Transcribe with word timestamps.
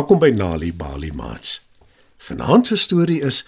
Welkom 0.00 0.16
by 0.16 0.30
Nali 0.32 0.70
Bali 0.72 1.10
Mats. 1.12 1.58
Vanaand 2.24 2.70
se 2.70 2.76
storie 2.80 3.18
is 3.20 3.42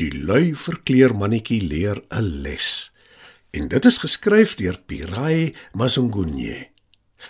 Die 0.00 0.08
lui 0.08 0.54
verkleer 0.56 1.12
mannetjie 1.12 1.58
leer 1.60 2.00
'n 2.08 2.28
les. 2.44 2.68
En 3.50 3.68
dit 3.68 3.84
is 3.84 3.98
geskryf 3.98 4.54
deur 4.54 4.78
Pirai 4.86 5.54
Masongunye. 5.72 6.68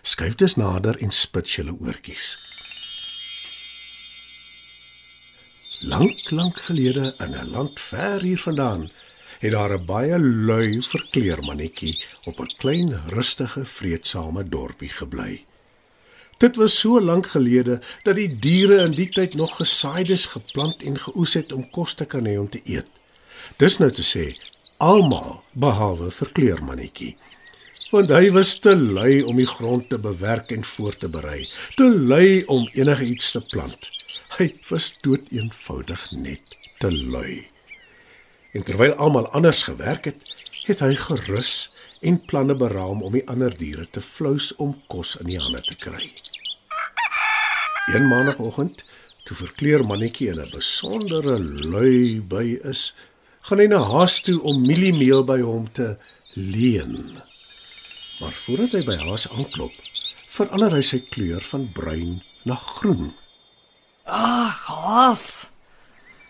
Skryf 0.03 0.35
dus 0.35 0.55
nader 0.55 0.95
en 1.03 1.11
spit 1.11 1.51
julle 1.51 1.75
oortjies. 1.75 2.39
Lank, 5.91 6.31
lank 6.31 6.57
gelede 6.69 7.15
in 7.19 7.35
'n 7.35 7.51
land 7.51 7.81
ver 7.81 8.23
hier 8.23 8.39
vandaan, 8.39 8.91
het 9.39 9.53
daar 9.53 9.75
'n 9.75 9.85
baie 9.85 10.19
lui 10.19 10.83
verkleer 10.83 11.43
mannetjie 11.43 11.99
op 12.25 12.39
'n 12.41 12.55
klein, 12.59 12.95
rustige, 13.09 13.65
vreedsame 13.65 14.49
dorpie 14.49 14.95
gebly. 15.03 15.48
Dit 16.39 16.57
was 16.57 16.79
so 16.79 17.01
lank 17.01 17.27
gelede 17.27 17.81
dat 18.03 18.15
die 18.15 18.29
diere 18.41 18.83
in 18.85 18.95
die 18.95 19.09
tyd 19.11 19.35
nog 19.35 19.57
gesaaides 19.59 20.27
geplant 20.31 20.85
en 20.87 20.99
geoes 20.99 21.35
het 21.35 21.53
om 21.53 21.65
kos 21.75 21.95
te 21.99 22.07
kan 22.07 22.27
hê 22.31 22.37
om 22.39 22.47
te 22.51 22.61
eet. 22.65 22.87
Dis 23.59 23.79
nou 23.83 23.91
te 23.91 24.05
sê 24.07 24.29
almal 24.79 25.41
behalwe 25.59 26.13
verkleermannetjie. 26.15 27.17
Want 27.91 28.13
hy 28.15 28.29
was 28.37 28.53
te 28.63 28.77
lui 28.79 29.25
om 29.27 29.41
die 29.41 29.49
grond 29.51 29.89
te 29.91 29.99
bewerk 29.99 30.53
en 30.55 30.65
voor 30.65 30.95
te 30.97 31.09
berei, 31.11 31.49
te 31.75 31.89
lui 31.89 32.45
om 32.47 32.69
enigiets 32.77 33.33
te 33.35 33.43
plant. 33.51 33.91
Hy 34.37 34.53
was 34.69 34.93
dood 35.03 35.27
eenvoudig 35.35 36.05
net 36.23 36.55
te 36.79 36.93
lui. 36.93 37.49
En 38.55 38.63
terwyl 38.63 38.95
almal 38.95 39.27
anders 39.35 39.65
gewerk 39.67 40.07
het, 40.13 40.23
het 40.69 40.85
hy 40.85 40.95
gerus 40.95 41.73
en 42.01 42.19
planne 42.31 42.55
beraam 42.55 43.03
om 43.03 43.13
die 43.13 43.25
ander 43.29 43.55
diere 43.59 43.87
te 43.91 44.01
flous 44.05 44.53
om 44.57 44.75
kos 44.93 45.17
in 45.23 45.33
die 45.33 45.41
hande 45.41 45.63
te 45.67 45.77
kry. 45.79 46.05
Een 47.95 48.07
maandagooggend, 48.09 48.85
toe 49.25 49.37
verkleur 49.37 49.85
mannetjie 49.87 50.29
in 50.33 50.41
'n 50.41 50.51
besondere 50.53 51.39
lui 51.73 52.21
by 52.21 52.59
is, 52.65 52.95
gaan 53.43 53.59
hy 53.59 53.67
na 53.67 53.81
Haas 53.81 54.21
toe 54.21 54.39
om 54.43 54.61
mieliemeel 54.61 55.25
by 55.25 55.41
hom 55.41 55.69
te 55.73 55.97
leen. 56.33 57.21
Maar 58.21 58.35
voordat 58.43 58.73
hy 58.73 58.85
by 58.85 58.97
Haas 59.09 59.29
aanklop, 59.31 59.73
verander 60.37 60.73
hy 60.77 60.83
sy 60.83 61.01
kleur 61.11 61.41
van 61.41 61.69
bruin 61.73 62.21
na 62.45 62.55
groen. 62.55 63.13
Ag, 64.05 64.67
Haas. 64.67 65.49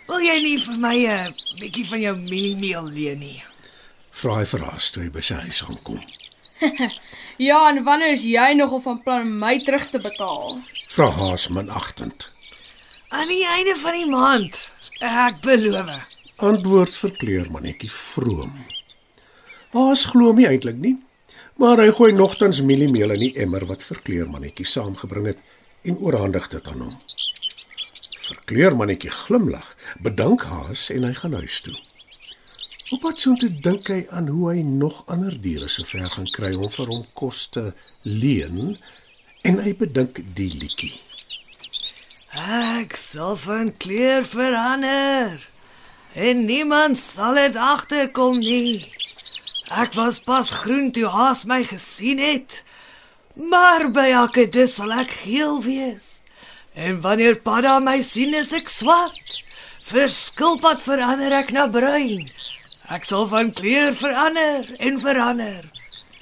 Wil 0.08 0.24
jy 0.24 0.38
nie 0.42 0.58
vir 0.64 0.78
my 0.80 0.96
'n 1.06 1.34
bietjie 1.60 1.86
van 1.86 2.00
jou 2.00 2.14
mieliemeel 2.30 2.86
leen 2.88 3.18
nie? 3.18 3.42
Vra 4.18 4.40
hy 4.40 4.46
verras 4.50 4.88
toe 4.90 5.04
hy 5.04 5.10
by 5.14 5.22
sy 5.22 5.36
huis 5.46 5.62
aankom. 5.68 6.00
Ja, 7.38 7.68
en 7.70 7.84
wanneer 7.86 8.16
is 8.16 8.24
jy 8.26 8.48
nogal 8.58 8.80
van 8.82 8.96
plan 9.04 9.28
om 9.28 9.36
my 9.38 9.52
terug 9.62 9.84
te 9.92 10.00
betaal? 10.02 10.56
Vra 10.90 11.06
Haas 11.14 11.44
minagtend. 11.54 12.24
Aan 13.14 13.30
die 13.30 13.44
einde 13.46 13.76
van 13.78 13.94
die 13.94 14.08
maand. 14.10 14.58
Ek 14.98 15.38
beloof. 15.44 16.16
Antwoord 16.42 16.98
verkleur 16.98 17.46
mannetjie 17.54 17.90
vroom. 17.94 18.56
Haas 19.76 20.02
glo 20.10 20.32
my 20.34 20.48
eintlik 20.50 20.80
nie, 20.82 20.96
maar 21.62 21.78
hy 21.78 21.92
gooi 21.94 22.10
nogtans 22.16 22.58
mieliemeel 22.66 23.14
in 23.14 23.22
die 23.28 23.36
emmer 23.44 23.68
wat 23.70 23.86
verkleur 23.86 24.26
mannetjie 24.26 24.66
saamgebring 24.66 25.30
het 25.30 25.44
en 25.86 26.00
oorhandig 26.02 26.50
dit 26.50 26.72
aan 26.72 26.88
hom. 26.88 26.98
Verkleur 28.26 28.74
mannetjie 28.74 29.14
glimlag, 29.14 29.70
bedank 30.02 30.48
Haas 30.50 30.88
en 30.90 31.06
hy 31.06 31.14
gaan 31.22 31.38
huis 31.38 31.62
toe. 31.62 31.78
Op 32.88 33.02
pad 33.04 33.18
soontoe 33.20 33.50
dink 33.60 33.90
hy 33.92 33.98
aan 34.16 34.30
hoe 34.32 34.46
hy 34.48 34.62
nog 34.64 35.02
ander 35.12 35.34
diere 35.44 35.66
sover 35.68 36.06
gaan 36.08 36.30
kry 36.32 36.54
om 36.56 36.70
vir 36.72 36.88
hom 36.88 37.02
kos 37.20 37.42
te 37.52 37.66
leen 38.08 38.78
en 39.44 39.60
hy 39.60 39.74
bedink 39.76 40.22
die 40.38 40.48
liedjie. 40.54 40.94
Ek 42.32 42.96
sal 42.96 43.36
van 43.44 43.74
kleur 43.76 44.24
verander. 44.24 45.36
En 46.16 46.44
niemand 46.48 46.96
sal 47.00 47.36
dit 47.36 47.60
agterkom 47.60 48.40
nie. 48.40 48.80
Ek 49.68 49.92
was 49.92 50.22
pas 50.24 50.48
groen 50.64 50.88
toe 50.96 51.12
Haas 51.12 51.44
my 51.44 51.60
gesien 51.68 52.24
het. 52.24 52.62
Maar 53.36 53.90
by 53.92 54.08
Akedus 54.24 54.78
sal 54.80 54.96
ek 54.96 55.12
geel 55.26 55.60
wees. 55.64 56.22
En 56.72 57.02
wanneer 57.04 57.36
Padda 57.44 57.76
my 57.84 58.00
sien, 58.00 58.32
is 58.32 58.54
ek 58.56 58.72
swart. 58.72 59.40
Vir 59.92 60.08
skilpad 60.08 60.80
verander 60.84 61.36
ek 61.36 61.52
na 61.52 61.68
bruin. 61.68 62.24
Ek 62.88 63.04
sal 63.04 63.26
van 63.28 63.50
kleur 63.52 63.92
verander 63.92 64.64
en 64.80 64.94
verander. 65.00 65.64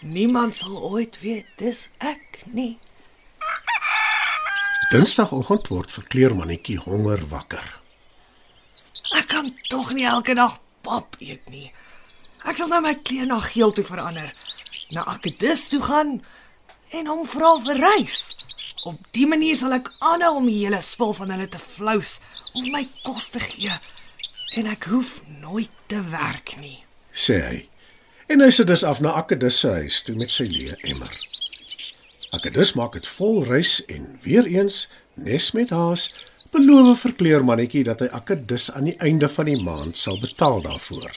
Niemand 0.02 0.56
sal 0.58 0.74
ooit 0.82 1.14
weet 1.22 1.46
dis 1.60 1.84
ek 2.02 2.42
nie. 2.50 2.74
Dinsdagoggend 4.90 5.70
word 5.70 5.94
verkleermannetjie 5.94 6.80
honger 6.82 7.22
wakker. 7.30 7.66
Ek 9.14 9.28
kan 9.30 9.46
tog 9.70 9.92
nie 9.94 10.08
elke 10.10 10.34
dag 10.34 10.58
pap 10.82 11.14
eet 11.22 11.46
nie. 11.54 11.70
Ek 12.50 12.58
sal 12.58 12.70
nou 12.70 12.82
my 12.82 12.96
kleur 12.98 13.30
na 13.30 13.38
geel 13.46 13.70
toe 13.74 13.86
verander. 13.86 14.34
Na 14.90 15.06
Akedus 15.14 15.68
toe 15.70 15.80
gaan 15.86 16.18
en 16.98 17.10
hom 17.10 17.22
vra 17.30 17.54
vir 17.62 17.78
reis. 17.78 18.34
Op 18.86 18.98
die 19.14 19.26
manier 19.30 19.54
sal 19.58 19.78
ek 19.78 19.92
aanhou 20.02 20.40
om 20.40 20.50
die 20.50 20.64
hele 20.64 20.82
spul 20.82 21.14
van 21.14 21.30
hulle 21.34 21.46
te 21.50 21.62
flous 21.62 22.18
om 22.58 22.66
my 22.74 22.82
kos 23.06 23.30
te 23.34 23.42
gee. 23.42 23.74
En 24.56 24.66
ek 24.70 24.86
hoef 24.88 25.20
nooit 25.40 25.70
te 25.86 26.00
werk 26.10 26.56
nie. 26.60 26.78
sê 27.12 27.36
hy. 27.44 27.58
En 28.32 28.40
hy 28.40 28.50
sit 28.50 28.66
dus 28.66 28.84
af 28.84 29.00
na 29.00 29.12
Akedus 29.16 29.58
se 29.60 29.68
huis 29.80 30.00
toe 30.04 30.16
met 30.16 30.32
sy 30.32 30.44
leë 30.48 30.76
emmer. 30.92 31.12
Akedus 32.36 32.72
maak 32.76 32.96
dit 32.96 33.06
vol 33.16 33.44
rys 33.46 33.78
en 33.92 34.08
weer 34.24 34.48
eens 34.50 34.86
nes 35.14 35.50
met 35.56 35.70
haas 35.70 36.08
beloof 36.52 37.04
verkleermannetjie 37.04 37.84
dat 37.86 38.00
hy 38.04 38.08
Akedus 38.16 38.70
aan 38.72 38.90
die 38.90 38.96
einde 39.04 39.28
van 39.28 39.48
die 39.48 39.58
maand 39.62 39.96
sal 39.98 40.18
betaal 40.20 40.62
daarvoor. 40.64 41.10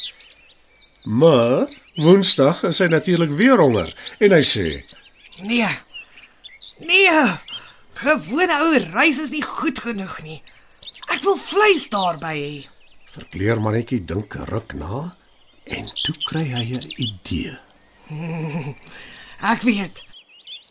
Maar 1.03 1.67
Woensdag 1.99 2.63
is 2.67 2.79
hy 2.83 2.89
natuurlik 2.91 3.31
weer 3.39 3.59
honger 3.59 3.93
en 4.19 4.35
hy 4.35 4.41
sê: 4.43 4.67
Nee. 5.47 5.71
Nee. 6.83 7.23
Gewone 7.99 8.59
ou 8.63 8.75
rys 8.93 9.19
is 9.19 9.31
nie 9.35 9.43
goed 9.43 9.79
genoeg 9.79 10.19
nie. 10.23 10.41
Ek 11.11 11.23
wil 11.23 11.39
vleis 11.39 11.87
daarby 11.91 12.35
hê. 12.35 12.78
"Verkleermannetjie 13.15 14.05
dink 14.05 14.35
'n 14.35 14.45
ruk 14.53 14.73
na 14.73 15.15
en 15.63 15.85
toe 16.03 16.15
kry 16.29 16.45
hy 16.53 16.65
'n 16.77 16.93
idee. 17.07 17.57
Ek 19.53 19.61
weet. 19.61 20.03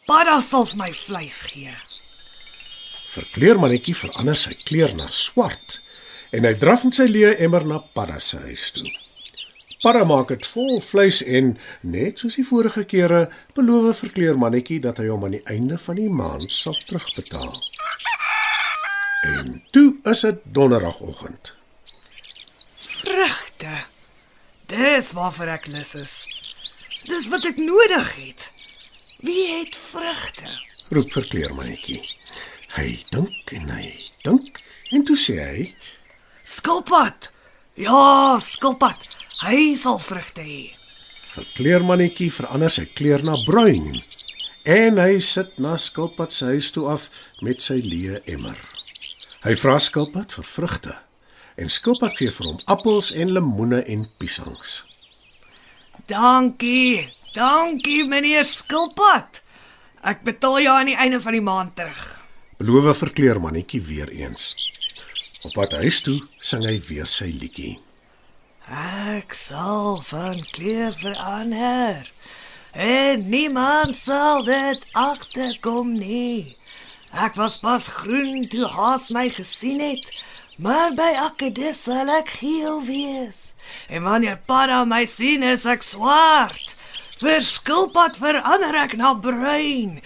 Padda 0.07 0.41
sal 0.41 0.65
vir 0.67 0.79
my 0.81 0.93
vleis 0.93 1.43
gee. 1.51 1.75
Verkleermannetjie 3.09 3.95
verander 3.95 4.37
sy 4.37 4.55
kleur 4.65 4.95
na 4.97 5.09
swart 5.11 5.81
en 6.37 6.45
hy 6.45 6.55
draf 6.61 6.85
met 6.85 6.95
sy 6.99 7.07
leë 7.09 7.35
emmer 7.45 7.67
na 7.67 7.79
Padda 7.95 8.21
se 8.21 8.41
huis 8.47 8.71
toe. 8.77 8.89
Padda 9.83 10.03
maak 10.11 10.33
dit 10.33 10.47
vol 10.53 10.81
vleis 10.83 11.21
en 11.23 11.53
net 11.87 12.19
soos 12.19 12.39
die 12.41 12.47
vorige 12.47 12.83
kere 12.91 13.29
beloof 13.55 14.03
verkleermannetjie 14.03 14.81
dat 14.87 14.99
hy 14.99 15.07
hom 15.13 15.29
aan 15.29 15.37
die 15.39 15.45
einde 15.47 15.79
van 15.79 16.01
die 16.01 16.11
maand 16.11 16.51
sal 16.55 16.75
terugbetaal. 16.89 17.55
En 19.29 19.63
toe 19.71 19.89
is 20.11 20.25
dit 20.27 20.43
donderdagoggend. 20.57 21.58
Vrugte. 23.59 23.87
Dis 24.67 25.13
waarvoor 25.13 25.51
ek 25.57 25.67
lus 25.73 25.95
is. 25.99 26.13
Dis 27.09 27.27
wat 27.33 27.47
ek 27.49 27.57
nodig 27.59 28.11
het. 28.15 28.53
Wie 29.25 29.47
het 29.59 29.75
vrugte? 29.77 30.47
roep 30.95 31.11
verkleermannetjie. 31.13 31.99
Hy 32.77 32.87
dink 33.11 33.51
en 33.53 33.67
hy 33.75 33.89
dink 34.23 34.61
en 34.95 35.03
toe 35.05 35.17
sê 35.19 35.37
hy: 35.43 35.65
Skilpad. 36.47 37.33
Ja, 37.75 38.39
skilpad. 38.39 39.09
Hy 39.43 39.75
sal 39.81 39.99
vrugte 40.07 40.47
hê. 40.47 40.63
Verkleermannetjie 41.35 42.31
verander 42.33 42.71
sy 42.71 42.87
kleur 42.95 43.27
na 43.27 43.37
bruin 43.43 43.99
en 44.69 45.03
hy 45.03 45.19
sit 45.19 45.59
na 45.59 45.75
skilpad 45.81 46.33
se 46.33 46.55
huis 46.55 46.71
toe 46.77 46.87
af 46.95 47.11
met 47.43 47.59
sy 47.65 47.81
leë 47.83 48.23
emmer. 48.37 48.59
Hy 49.43 49.59
vra 49.59 49.81
skilpad 49.83 50.39
vir 50.39 50.51
vrugte 50.55 50.99
en 51.59 51.73
skilpad 51.73 52.15
gee 52.19 52.31
vir 52.33 52.51
hom 52.53 52.61
appels 52.71 53.11
en 53.13 53.35
lemoene 53.35 53.83
en 53.95 54.07
piesangs. 54.21 54.83
Dankie. 56.09 57.09
Dankie 57.35 58.07
meneer 58.09 58.47
skilpad. 58.49 59.43
Ek 60.07 60.23
betaal 60.27 60.63
jou 60.63 60.75
aan 60.79 60.89
die 60.93 60.97
einde 60.97 61.21
van 61.21 61.37
die 61.37 61.45
maand 61.45 61.75
terug. 61.77 62.05
Beloof 62.59 62.97
verkleermannetjie 63.03 63.83
weer 63.83 64.11
eens. 64.15 64.55
Op 65.47 65.53
pad 65.55 65.75
huis 65.83 66.01
toe 66.03 66.17
sing 66.39 66.65
hy 66.67 66.79
weer 66.89 67.07
sy 67.07 67.29
liedjie. 67.31 67.77
Ek 68.69 69.33
sal 69.37 70.01
van 70.09 70.41
kleur 70.53 70.95
verander. 70.99 72.09
En 72.73 73.29
niemand 73.29 73.97
sal 73.97 74.43
dit 74.45 74.87
agterkom 74.93 75.95
nie. 75.97 76.57
Ek 77.17 77.39
was 77.39 77.57
pas 77.63 77.87
groen 78.03 78.45
toe 78.51 78.67
Haas 78.69 79.09
my 79.15 79.29
gesien 79.33 79.81
het, 79.81 80.11
maar 80.59 80.95
by 80.99 81.13
Akedus 81.23 81.85
sal 81.87 82.11
ek 82.19 82.35
geel 82.41 82.83
wees. 82.87 83.55
En 83.89 84.03
wanneer 84.03 84.41
Padda 84.47 84.85
my 84.85 85.05
sien, 85.07 85.43
is 85.47 85.67
ek 85.69 85.87
swart. 85.87 86.75
Vir 87.19 87.43
skilpad 87.43 88.19
verander 88.19 88.77
ek 88.83 88.97
na 88.99 89.15
bruin. 89.19 89.99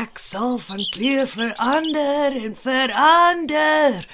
Ek 0.00 0.18
sal 0.22 0.58
van 0.64 0.82
kleur 0.94 1.26
verander 1.28 2.36
en 2.40 2.54
verander. 2.56 4.04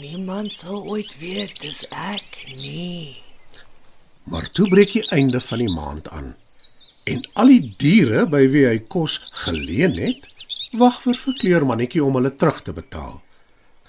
Niemand 0.00 0.52
sal 0.52 0.84
ooit 0.92 1.14
weet 1.18 1.56
dis 1.62 1.82
ek 1.88 2.28
nie. 2.58 3.16
Maar 4.30 4.46
toe 4.54 4.68
breek 4.68 4.92
die 4.92 5.06
einde 5.16 5.40
van 5.40 5.62
die 5.62 5.72
maand 5.72 6.10
aan. 6.14 6.34
En 7.08 7.24
al 7.40 7.50
die 7.50 7.74
diere 7.80 8.26
by 8.30 8.44
wie 8.52 8.66
hy 8.68 8.76
kos 8.92 9.16
geleen 9.46 9.96
het, 9.98 10.26
wag 10.78 11.00
vir 11.02 11.16
verkleermannetjie 11.18 12.04
om 12.04 12.18
hulle 12.20 12.34
terug 12.36 12.60
te 12.62 12.74
betaal. 12.76 13.16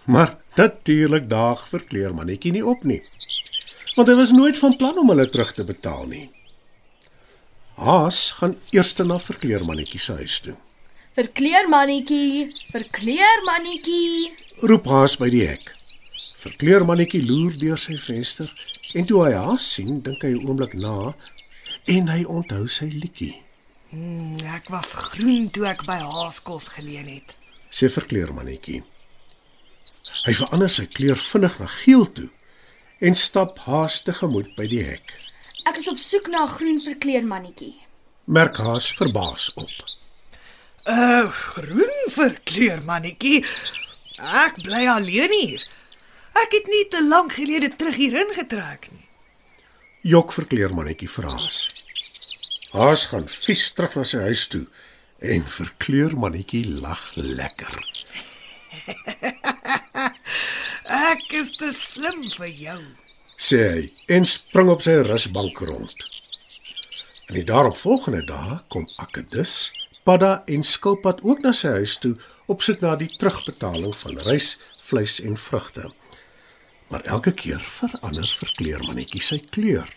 Maar 0.06 0.38
natuurlik 0.56 1.30
daag 1.30 1.68
verkleermannetjie 1.69 2.51
nie 2.51 2.65
op 2.65 2.83
nie. 2.83 3.01
Want 3.95 4.07
hy 4.07 4.15
was 4.15 4.31
nooit 4.31 4.57
van 4.59 4.75
plan 4.75 4.98
om 4.98 5.09
hulle 5.09 5.30
terug 5.30 5.51
te 5.53 5.63
betaal 5.63 6.06
nie. 6.07 6.30
Haas 7.81 8.31
gaan 8.38 8.57
eers 8.69 8.94
na 8.95 9.18
verkleermannetjie 9.18 10.00
se 10.00 10.13
huis 10.13 10.39
toe. 10.39 10.56
Verkleermannetjie, 11.18 12.48
verkleermannetjie. 12.71 14.31
Roep 14.62 14.86
Haas 14.88 15.18
by 15.19 15.30
die 15.33 15.45
hek. 15.48 15.74
Verkleermannetjie 16.42 17.24
loer 17.25 17.57
deur 17.59 17.77
sy 17.77 17.98
venster 18.00 18.51
en 18.95 19.06
toe 19.09 19.24
hy 19.25 19.33
Haas 19.36 19.68
sien, 19.75 20.00
dink 20.01 20.24
hy 20.24 20.33
'n 20.38 20.45
oomblik 20.48 20.74
na 20.74 21.13
en 21.88 22.07
hy 22.07 22.24
onthou 22.24 22.68
sy 22.68 22.86
liedjie. 22.86 23.36
Hmm, 23.89 24.38
ek 24.56 24.69
was 24.69 24.94
groen 24.94 25.50
toe 25.51 25.65
ek 25.68 25.83
by 25.86 26.00
Haaskos 26.00 26.69
geleen 26.77 27.07
het. 27.07 27.36
Sê 27.71 27.89
verkleermannetjie. 27.89 28.83
Hy 30.26 30.34
verander 30.38 30.70
sy 30.70 30.86
kleur 30.86 31.18
vinnig 31.18 31.60
na 31.60 31.68
geel 31.82 32.06
toe 32.18 32.30
en 33.02 33.16
stap 33.18 33.60
Haas 33.66 34.02
tegemoet 34.06 34.52
by 34.58 34.68
die 34.70 34.84
hek. 34.86 35.16
Ek 35.70 35.80
is 35.82 35.88
op 35.90 35.98
soek 35.98 36.28
na 36.30 36.44
'n 36.46 36.54
groen 36.58 36.82
verkleermannetjie. 36.86 37.76
Merk 38.26 38.58
Haas 38.58 38.92
verbaas 38.94 39.54
op. 39.54 39.74
'n 40.86 40.94
uh, 40.94 41.30
Groen 41.30 41.98
verkleur 42.10 42.82
mannetjie. 42.86 43.46
Ek 44.18 44.62
bly 44.64 44.86
alleen 44.88 45.34
hier. 45.34 45.64
Ek 46.44 46.52
het 46.52 46.68
nie 46.68 46.88
te 46.90 47.04
lank 47.08 47.34
gelede 47.34 47.70
terug 47.76 47.96
hierin 47.96 48.34
getrek 48.34 48.90
nie. 48.92 49.08
Jok 50.02 50.34
verkleermannetjie 50.34 51.10
vir 51.10 51.30
Haas. 51.30 51.58
Haas 52.72 53.06
gaan 53.12 53.28
vies 53.28 53.72
terug 53.76 53.96
na 53.96 54.04
sy 54.08 54.22
huis 54.30 54.48
toe 54.48 54.66
en 55.20 55.44
verkleermannetjie 55.46 56.66
lag 56.82 57.04
lekker. 57.16 57.78
Ek 61.31 61.38
is 61.39 61.51
te 61.56 61.69
slim 61.72 62.25
vir 62.28 62.50
jou. 62.60 62.80
sê 63.39 63.60
hy 63.63 63.83
en 64.12 64.25
spring 64.28 64.68
op 64.74 64.81
sy 64.83 64.98
rusbank 65.07 65.62
rond. 65.63 66.04
In 67.30 67.38
die 67.38 67.45
daaropvolgende 67.48 68.25
dae 68.28 68.57
kom 68.74 68.83
Akedus, 69.00 69.72
Padda 70.04 70.33
en 70.51 70.68
Skilpad 70.68 71.24
ook 71.24 71.39
na 71.45 71.56
sy 71.56 71.72
huis 71.78 71.95
toe 72.04 72.18
op 72.51 72.68
soek 72.68 72.83
na 72.83 72.98
die 73.00 73.07
terugbetaling 73.16 73.95
van 74.01 74.19
rys, 74.28 74.57
vleis 74.83 75.22
en 75.24 75.39
vrugte. 75.39 75.88
Maar 76.92 77.07
elke 77.16 77.31
keer 77.31 77.63
verander 77.80 78.27
verkleermannetjie 78.44 79.24
sy 79.24 79.39
kleur. 79.56 79.88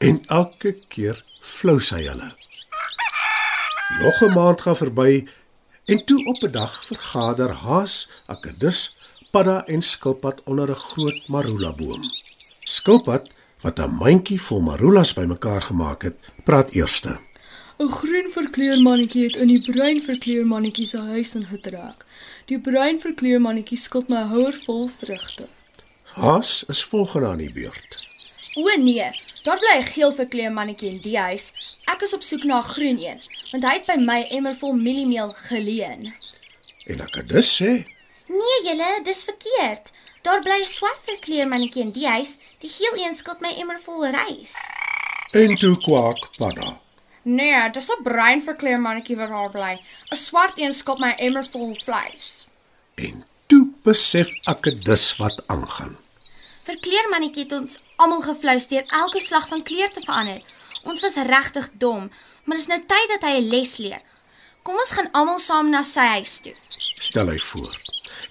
En 0.00 0.22
elke 0.40 0.72
keer 0.88 1.20
flou 1.44 1.82
sy 1.84 2.06
hulle. 2.08 2.32
Nog 4.00 4.22
'n 4.24 4.32
maand 4.32 4.64
gaan 4.64 4.82
verby 4.84 5.26
en 5.84 6.04
toe 6.06 6.24
op 6.24 6.40
'n 6.40 6.52
dag 6.52 6.84
vergader 6.84 7.52
Haas, 7.52 8.08
Akedus, 8.26 8.96
Padda 9.36 9.66
en 9.66 9.82
Skilpad 9.82 10.42
onder 10.44 10.70
'n 10.70 10.74
groot 10.74 11.28
marula 11.28 11.70
boom. 11.70 12.02
Skilpad, 12.76 13.24
wat 13.60 13.78
'n 13.78 13.90
mandjie 14.02 14.40
vol 14.40 14.60
marulas 14.60 15.12
bymekaar 15.12 15.62
gemaak 15.62 16.02
het, 16.02 16.16
praat 16.44 16.70
eerste. 16.70 17.18
'n 17.78 17.90
Groen 17.98 18.28
verkleermannetjie 18.32 19.24
het 19.24 19.36
in 19.36 19.46
die 19.46 19.60
bruin 19.60 20.00
verkleermannetjie 20.00 20.86
se 20.86 20.98
huis 20.98 21.34
ingetrek. 21.34 22.04
Die 22.44 22.60
bruin 22.60 23.00
verkleermannetjie 23.00 23.78
skuld 23.78 24.08
my 24.08 24.16
'n 24.16 24.28
houer 24.28 24.56
vol 24.64 24.88
vrugte. 24.88 25.48
Haas 26.02 26.64
is 26.68 26.84
volgende 26.84 27.26
aan 27.26 27.38
die 27.38 27.52
beurt. 27.52 28.06
O 28.54 28.62
nee, 28.76 29.10
daar 29.42 29.58
bly 29.58 29.76
'n 29.76 29.82
geel 29.82 30.12
verkleermannetjie 30.12 30.88
in 30.88 31.00
die 31.00 31.18
huis. 31.18 31.52
Ek 31.84 32.00
is 32.02 32.14
op 32.14 32.22
soek 32.22 32.44
na 32.44 32.58
'n 32.58 32.70
groen 32.72 32.98
een, 33.08 33.20
want 33.50 33.64
hy 33.64 33.72
het 33.72 33.86
by 33.86 34.00
my 34.00 34.20
emmer 34.30 34.56
vol 34.56 34.72
mieliemeel 34.72 35.28
geleen. 35.28 36.14
En 36.86 37.00
Akedus 37.00 37.62
sê, 37.62 37.95
Nee 38.26 38.58
julle, 38.64 39.00
dis 39.02 39.24
verkeerd. 39.24 39.90
Daar 40.22 40.42
bly 40.42 40.60
'n 40.62 40.66
swart 40.66 41.00
verkleermannetjie 41.04 41.82
in 41.82 41.92
die 41.92 42.06
huis. 42.08 42.36
Die 42.58 42.70
geel 42.70 43.06
een 43.06 43.14
skuld 43.14 43.40
my 43.40 43.52
emmer 43.58 43.78
vol 43.80 44.06
rys. 44.06 44.54
en 45.32 45.56
toe 45.56 45.76
kwak 45.78 46.36
Padda. 46.38 46.80
Nee, 47.22 47.70
dis 47.70 47.88
'n 47.90 48.02
bruin 48.02 48.42
verkleermannetjie 48.42 49.16
wat 49.16 49.28
daar 49.28 49.50
bly. 49.50 49.80
'n 50.10 50.16
Swart 50.16 50.58
een 50.58 50.74
skuld 50.74 50.98
my 50.98 51.12
emmer 51.16 51.46
vol 51.50 51.74
vleis. 51.84 52.46
En 52.94 53.24
toe 53.46 53.68
besef 53.82 54.28
Akedus 54.44 55.16
wat 55.16 55.46
aangaan. 55.46 55.96
Verkleermannetjie 56.64 57.42
het 57.42 57.52
ons 57.52 57.78
almal 57.96 58.20
geflous 58.22 58.66
deur 58.66 58.84
elke 58.86 59.20
slag 59.20 59.48
van 59.48 59.62
kleur 59.62 59.90
te 59.90 60.00
verander. 60.00 60.42
Ons 60.82 61.00
was 61.00 61.14
regtig 61.14 61.70
dom, 61.72 62.10
maar 62.44 62.56
dis 62.56 62.66
nou 62.66 62.80
tyd 62.86 63.08
dat 63.08 63.22
hy 63.22 63.36
'n 63.38 63.48
les 63.48 63.76
leer. 63.76 64.00
Kom 64.66 64.80
ons 64.82 64.96
gaan 64.98 65.06
almal 65.14 65.38
saam 65.38 65.68
na 65.70 65.84
sy 65.86 66.04
huis 66.16 66.40
toe. 66.42 66.52
Stel 66.98 67.28
hy 67.30 67.36
voor. 67.38 67.74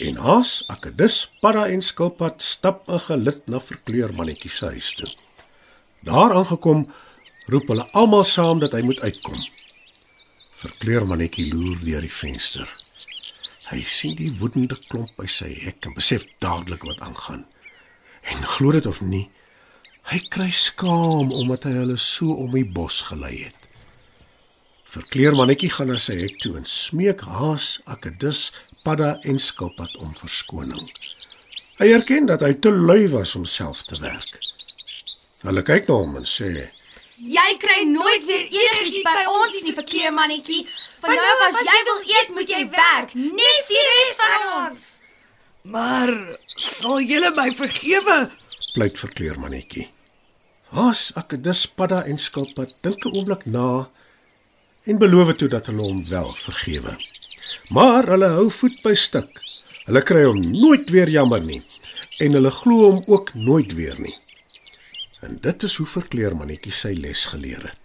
En 0.04 0.18
Haas, 0.20 0.66
Akedus, 0.74 1.30
Padda 1.40 1.70
en 1.72 1.84
Skilpad 1.90 2.44
stap 2.44 2.90
'n 2.92 3.00
gelid 3.00 3.48
na 3.48 3.60
verkleermannetjie 3.60 4.52
se 4.52 4.66
huis 4.66 4.90
toe. 5.00 5.08
Daar 6.04 6.36
aangekom, 6.36 6.92
roep 7.48 7.68
hulle 7.68 7.88
almal 7.92 8.26
saam 8.26 8.60
dat 8.60 8.74
hy 8.74 8.82
moet 8.82 9.02
uitkom. 9.02 9.40
Verkleermannetjie 10.52 11.54
loer 11.54 11.80
deur 11.80 12.02
die 12.02 12.12
venster. 12.12 12.68
Hy 13.72 13.81
sien 13.84 14.16
die 14.16 14.36
woedende 14.40 14.76
klomp 14.90 15.16
by 15.16 15.28
sy 15.28 15.54
hek 15.64 15.86
en 15.86 15.94
besef 15.94 16.26
dadelik 16.40 16.84
wat 16.84 17.00
aangaan. 17.00 17.48
En 18.22 18.44
glo 18.44 18.72
dit 18.72 18.86
of 18.86 19.02
nie, 19.02 19.30
hy 20.12 20.20
kry 20.20 20.52
skaam 20.52 21.31
omdat 21.31 21.64
hy 21.64 21.72
hulle 21.72 21.98
so 21.98 22.34
om 22.34 22.52
die 22.52 22.66
bos 22.66 23.02
gelei 23.02 23.44
het. 23.44 23.65
Verkleermannetjie 24.95 25.68
gaan 25.75 25.89
na 25.92 25.97
sy 26.00 26.13
hek 26.21 26.38
toe 26.39 26.53
en 26.56 26.63
smeek 26.63 27.25
Haas, 27.27 27.81
Akedus, 27.92 28.53
Padda 28.88 29.18
en 29.27 29.39
Skilpad 29.44 29.92
om 30.00 30.13
verskoning. 30.15 30.86
Hy 31.81 31.90
erken 31.97 32.30
dat 32.30 32.45
hy 32.45 32.54
te 32.64 32.71
lui 32.71 33.09
was 33.11 33.33
om 33.35 33.44
self 33.44 33.81
te 33.90 33.97
werk. 33.99 34.40
Hulle 35.44 35.64
kyk 35.68 35.90
na 35.90 35.97
hom 35.99 36.16
en 36.21 36.28
sê: 36.30 36.69
Jy 37.19 37.47
kry 37.59 37.81
nooit 37.90 38.23
weer 38.30 38.45
enigiets 38.45 39.04
by 39.04 39.25
ons 39.33 39.66
nie, 39.66 39.73
verkleermannetjie. 39.75 40.61
Van 41.04 41.11
nou 41.19 41.33
af 41.33 41.44
as 41.49 41.59
jy 41.68 41.81
wil 41.90 41.99
eet, 42.14 42.31
moet 42.37 42.56
jy 42.56 42.61
werk, 42.78 43.18
nes 43.19 43.68
die 43.71 43.83
res 43.90 44.16
van 44.21 44.47
ons. 44.61 44.85
Maar 45.75 46.14
sal 46.56 47.04
julle 47.04 47.33
my 47.35 47.49
vergewe? 47.57 48.18
pleit 48.75 48.99
verkleermannetjie. 48.99 49.90
Haas, 50.75 51.09
Akedus, 51.19 51.66
Padda 51.68 52.04
en 52.07 52.18
Skilpad 52.19 52.80
dink 52.83 53.04
'n 53.04 53.11
oomblik 53.16 53.45
na 53.45 53.87
en 54.85 54.97
beloof 55.01 55.33
toe 55.35 55.49
dat 55.49 55.65
hulle 55.69 55.81
hom 55.81 56.04
wel 56.09 56.33
vergewe. 56.37 56.95
Maar 57.73 58.07
hulle 58.13 58.30
hou 58.37 58.49
voet 58.51 58.81
by 58.85 58.94
stuk. 58.94 59.42
Hulle 59.85 60.01
kry 60.01 60.23
hom 60.25 60.42
nooit 60.42 60.89
weer 60.94 61.09
jammer 61.09 61.44
nie 61.45 61.61
en 62.23 62.37
hulle 62.37 62.51
glo 62.51 62.89
hom 62.89 63.01
ook 63.11 63.33
nooit 63.33 63.73
weer 63.75 63.97
nie. 63.99 64.15
En 65.25 65.37
dit 65.42 65.63
is 65.63 65.75
hoe 65.81 65.87
verkleermannetjie 65.89 66.73
sy 66.73 66.94
les 66.97 67.25
geleer 67.31 67.63
het. 67.69 67.81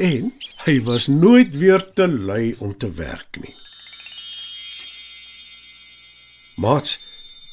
En 0.00 0.32
hy 0.64 0.76
was 0.88 1.06
nooit 1.12 1.56
weer 1.60 1.84
te 1.94 2.08
lui 2.08 2.54
om 2.58 2.72
te 2.76 2.88
werk 2.96 3.40
nie. 3.44 3.54
Mats, 6.62 6.98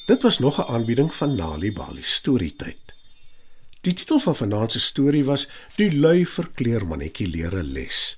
dit 0.07 0.21
was 0.21 0.39
nog 0.39 0.59
'n 0.59 0.71
aanbieding 0.73 1.13
van 1.13 1.35
Nali 1.35 1.73
Bali 1.73 2.03
Storytyd. 2.03 2.89
Die 3.81 3.93
titel 3.93 4.19
van 4.19 4.35
vanaand 4.35 4.71
se 4.71 4.79
storie 4.79 5.23
was 5.23 5.47
Die 5.75 5.91
lui 5.95 6.25
verkleermannetjie 6.27 7.27
leer 7.27 7.55
'n 7.55 7.71
les. 7.71 8.17